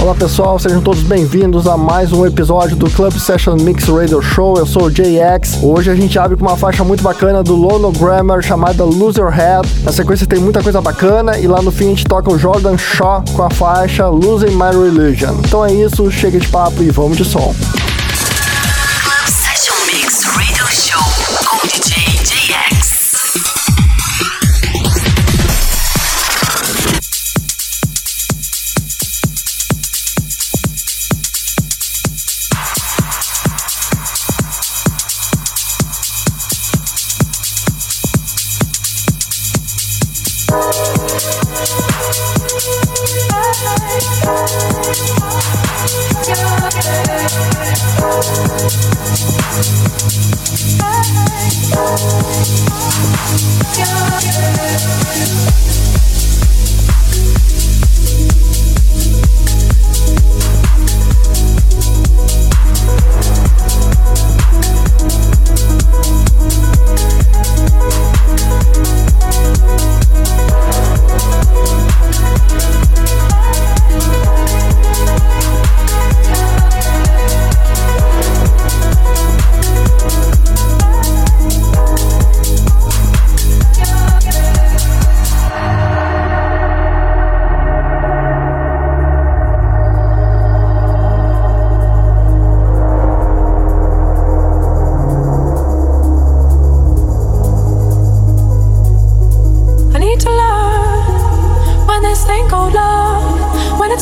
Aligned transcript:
Olá 0.00 0.14
pessoal, 0.14 0.58
sejam 0.58 0.80
todos 0.80 1.02
bem-vindos 1.02 1.66
a 1.66 1.76
mais 1.76 2.12
um 2.12 2.24
episódio 2.26 2.76
do 2.76 2.88
Club 2.90 3.12
Session 3.14 3.56
Mix 3.56 3.88
Radio 3.88 4.20
Show. 4.20 4.56
Eu 4.56 4.66
sou 4.66 4.84
o 4.84 4.90
JX. 4.90 5.62
Hoje 5.62 5.90
a 5.90 5.94
gente 5.94 6.18
abre 6.18 6.36
com 6.36 6.44
uma 6.44 6.56
faixa 6.56 6.84
muito 6.84 7.02
bacana 7.02 7.42
do 7.42 7.56
Lono 7.56 7.90
Grammar 7.90 8.42
chamada 8.42 8.84
Lose 8.84 9.18
Your 9.18 9.30
Head. 9.30 9.66
Na 9.82 9.92
sequência 9.92 10.26
tem 10.26 10.38
muita 10.38 10.62
coisa 10.62 10.80
bacana 10.80 11.38
e 11.38 11.46
lá 11.46 11.62
no 11.62 11.72
fim 11.72 11.86
a 11.86 11.88
gente 11.88 12.04
toca 12.04 12.30
o 12.30 12.38
Jordan 12.38 12.76
Shaw 12.76 13.24
com 13.34 13.42
a 13.42 13.50
faixa 13.50 14.06
Losing 14.08 14.54
My 14.54 14.70
Religion. 14.70 15.34
Então 15.40 15.64
é 15.64 15.72
isso, 15.72 16.10
chega 16.10 16.38
de 16.38 16.48
papo 16.48 16.82
e 16.82 16.90
vamos 16.90 17.16
de 17.16 17.24
som. 17.24 17.54
I 44.98 45.02
need 45.02 46.24
to 46.24 46.40
learn 46.40 46.62
when 46.62 46.72
this 46.72 47.82
thing 47.82 47.98
called 47.98 48.76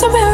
love, 0.02 0.33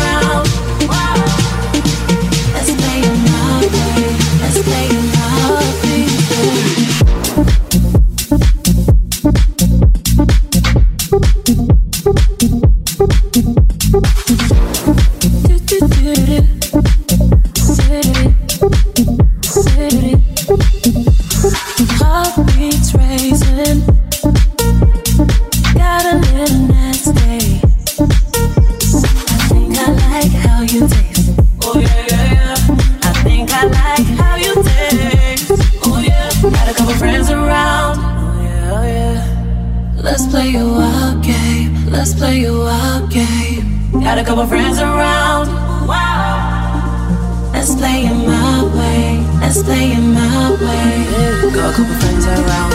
play 42.21 42.41
your 42.41 42.59
wild 42.65 43.09
game. 43.09 43.65
Got 43.93 44.19
a 44.19 44.23
couple 44.23 44.45
friends 44.45 44.77
around. 44.77 45.47
Wow. 45.87 47.49
Let's 47.51 47.73
play 47.73 48.05
it 48.05 48.13
my 48.13 48.61
way. 48.77 49.25
Let's 49.41 49.63
play 49.63 49.93
it 49.97 50.05
my 50.19 50.51
way. 50.61 51.51
Got 51.55 51.71
a 51.71 51.77
couple 51.77 51.95
friends 52.01 52.25
around. 52.27 52.73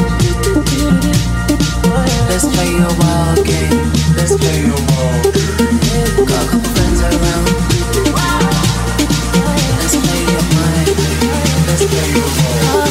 Let's 2.28 2.46
play 2.54 2.70
your 2.80 2.94
wild 2.98 3.46
game. 3.46 3.86
Let's 4.18 4.34
play 4.42 4.58
your 4.66 4.82
wild. 4.90 5.24
Got 6.30 6.42
a 6.42 6.48
couple 6.50 6.70
friends 6.74 7.00
around. 7.08 7.46
Let's 9.78 9.96
play 10.04 10.22
your 10.34 10.46
mind. 10.58 10.88
Let's 11.68 11.84
play 11.92 12.08
your 12.18 12.30
wild 12.74 12.85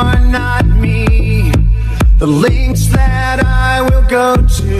are 0.00 0.18
not 0.18 0.64
me. 0.66 1.52
The 2.18 2.26
links 2.26 2.86
that 2.86 3.44
I 3.44 3.82
will 3.82 4.06
go 4.08 4.36
to, 4.36 4.78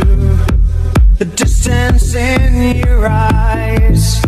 the 1.19 1.27
distance 1.37 2.15
in 2.15 2.77
your 2.77 3.07
eyes. 3.07 4.23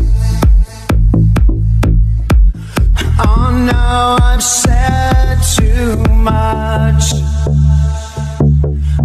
Oh 3.28 3.48
no, 3.72 4.18
I've 4.30 4.42
said 4.42 5.38
too 5.56 5.96
much. 6.30 7.04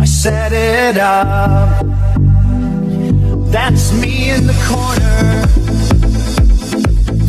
I 0.03 0.05
set 0.05 0.51
it 0.51 0.97
up. 0.97 1.85
That's 3.55 3.93
me 4.01 4.31
in 4.31 4.45
the 4.45 4.57
corner. 4.71 5.45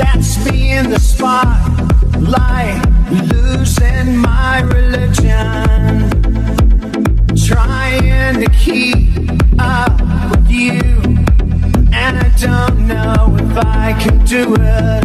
That's 0.03 0.31
me 0.45 0.73
in 0.73 0.91
the 0.91 0.99
spotlight, 0.99 2.83
losing 3.11 4.17
my 4.19 4.61
religion. 4.61 6.11
Trying 7.47 8.41
to 8.41 8.51
keep 8.51 9.31
up 9.59 10.01
with 10.31 10.51
you. 10.51 10.81
And 11.93 12.19
I 12.19 12.33
don't 12.39 12.87
know 12.87 13.37
if 13.41 13.57
I 13.65 13.97
can 13.99 14.25
do 14.25 14.55
it. 14.55 15.05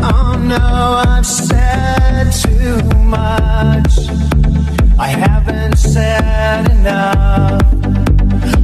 Oh 0.00 0.36
no, 0.38 1.02
I've 1.06 1.26
said 1.26 2.30
too 2.30 2.82
much. 3.04 3.98
I 4.98 5.08
haven't 5.08 5.76
said 5.76 6.70
enough. 6.70 7.62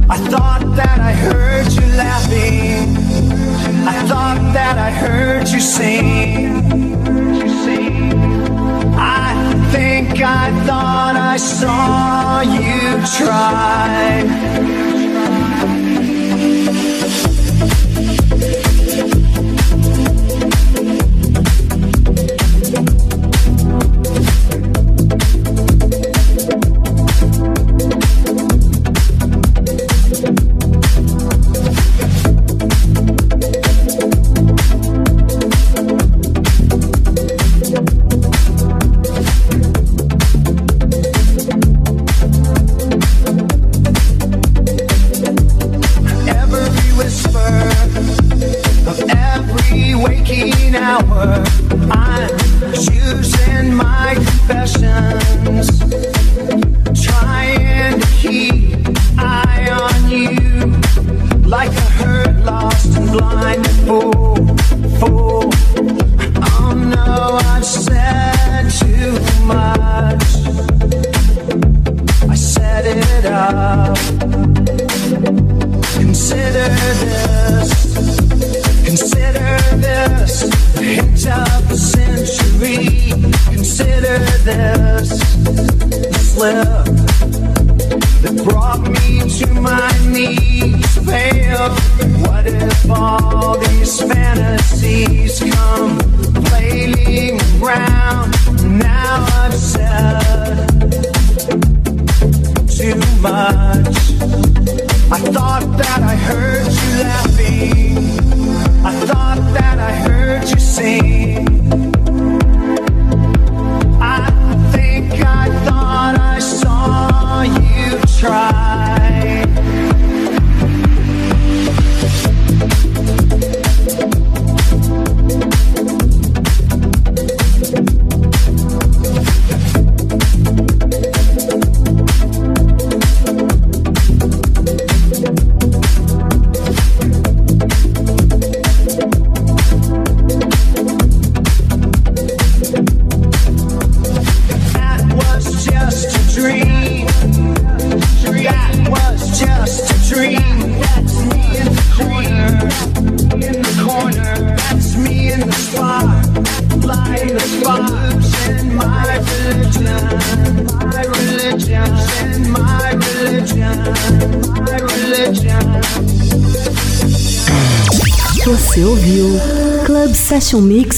I 0.07 0.17
thought 0.29 0.75
that 0.75 0.99
I 0.99 1.13
heard 1.13 1.71
you 1.71 1.85
laughing. 1.97 2.95
I 3.87 4.07
thought 4.07 4.53
that 4.53 4.77
I 4.77 4.91
heard 4.91 5.47
you 5.47 5.59
sing. 5.59 6.94
I 11.35 11.37
saw 11.37 12.39
you 12.39 13.05
try. 13.17 14.74